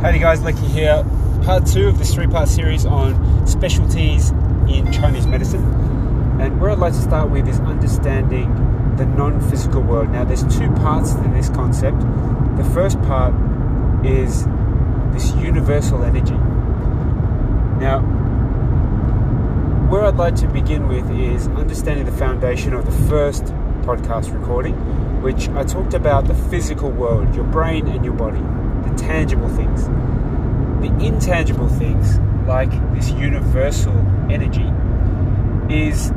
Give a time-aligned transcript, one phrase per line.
[0.00, 1.04] Howdy guys, Lecky here.
[1.42, 4.30] Part two of this three-part series on specialties
[4.68, 5.64] in Chinese medicine.
[6.40, 10.10] And where I'd like to start with is understanding the non-physical world.
[10.10, 11.98] Now there's two parts to this concept.
[11.98, 13.34] The first part
[14.06, 14.46] is
[15.12, 16.36] this universal energy.
[17.80, 17.98] Now,
[19.90, 23.46] where I'd like to begin with is understanding the foundation of the first
[23.82, 24.76] podcast recording,
[25.22, 28.44] which I talked about the physical world, your brain and your body
[28.96, 29.86] tangible things.
[30.80, 33.96] The intangible things, like this universal
[34.30, 34.68] energy,
[35.72, 36.10] is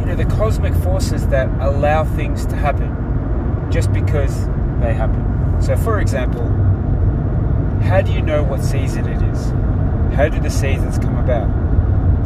[0.00, 4.46] you know the cosmic forces that allow things to happen just because
[4.80, 5.62] they happen.
[5.62, 6.46] So, for example,
[7.82, 9.50] how do you know what season it is?
[10.14, 11.48] How do the seasons come about?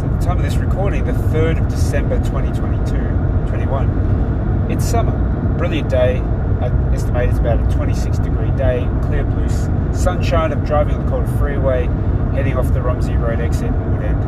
[0.01, 5.17] So at the time of this recording, the 3rd of December 2022, 21, it's summer.
[5.57, 6.23] Brilliant day,
[6.61, 9.49] I estimate it's about a 26 degree day, clear blue
[9.95, 10.53] sunshine.
[10.53, 11.87] I'm driving on the Calder Freeway,
[12.35, 14.21] heading off the Romsey Road exit in Woodend.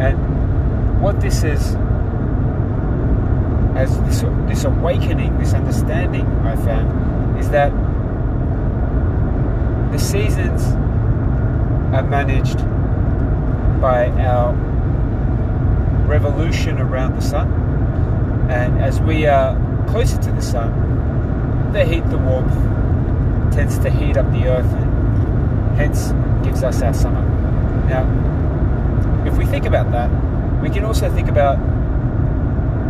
[0.00, 1.74] And what this is,
[3.76, 7.72] as this, this awakening, this understanding I found, is that
[9.90, 10.64] the seasons
[11.94, 12.58] are managed
[13.80, 14.54] by our
[16.06, 17.50] revolution around the sun.
[18.50, 19.56] And as we are
[19.88, 21.25] closer to the sun,
[21.72, 22.54] the heat, the warmth
[23.54, 26.12] tends to heat up the earth and hence
[26.44, 27.22] gives us our summer.
[27.88, 28.04] Now,
[29.26, 30.10] if we think about that,
[30.62, 31.58] we can also think about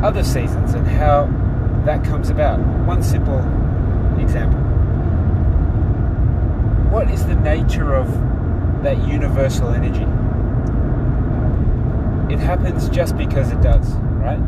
[0.03, 1.27] other seasons and how
[1.85, 2.59] that comes about.
[2.87, 3.39] One simple
[4.21, 4.61] example.
[6.91, 8.11] What is the nature of
[8.83, 10.07] that universal energy?
[12.33, 13.89] It happens just because it does,
[14.21, 14.41] right?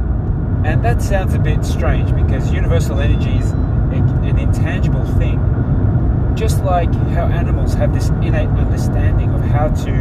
[0.64, 3.52] And that sounds a bit strange because universal energy is.
[6.38, 9.92] Just like how animals have this innate understanding of how to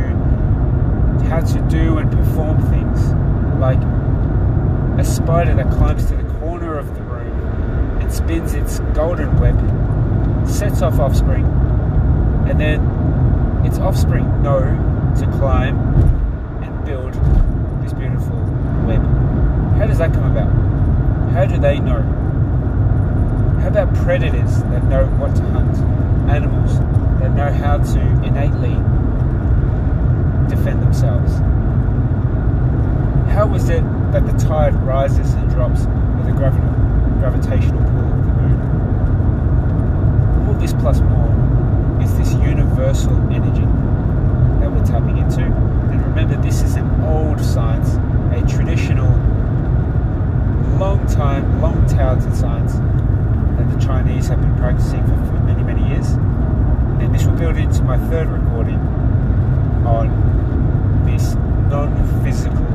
[1.30, 3.12] how to do and perform things,
[3.60, 3.82] like
[5.00, 9.58] a spider that climbs to the corner of the room and spins its golden web,
[10.48, 11.46] sets off offspring,
[12.48, 12.86] and then
[13.66, 14.62] its offspring know
[15.18, 15.76] to climb
[16.62, 17.16] and build
[17.84, 18.38] this beautiful
[18.86, 19.02] web.
[19.80, 20.52] How does that come about?
[21.32, 22.27] How do they know?
[23.68, 25.78] How about predators that know what to hunt?
[26.32, 26.80] Animals
[27.20, 28.76] that know how to innately
[30.48, 31.34] defend themselves?
[33.34, 33.84] How is it
[34.14, 36.62] that the tide rises and drops with the gravi-
[37.20, 38.58] gravitational pull of the moon?
[40.48, 41.36] All this plus more
[42.02, 43.68] is this universal energy
[44.62, 45.42] that we're tapping into.
[45.42, 47.96] And remember, this is an old science,
[48.34, 49.12] a traditional,
[50.80, 52.80] long time, long talented science
[53.78, 56.08] the Chinese have been practicing for, for many, many years.
[57.02, 58.80] And this will build into my third recording
[59.86, 61.36] on this
[61.70, 62.67] non physical